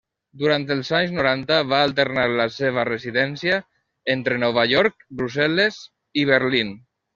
Durant 0.43 0.63
els 0.75 0.87
anys 0.99 1.11
noranta, 1.17 1.59
va 1.73 1.81
alternar 1.89 2.23
la 2.39 2.47
seva 2.55 2.87
residència 2.89 3.61
entre 4.17 4.41
Nova 4.47 4.67
York, 4.75 5.07
Brussel·les 5.23 5.81
i 6.25 6.29
Berlín. 6.35 6.77